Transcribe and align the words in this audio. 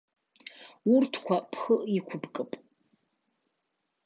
Урҭқәа 0.93 1.35
бхы 1.51 1.75
иқәыбкып. 1.97 2.51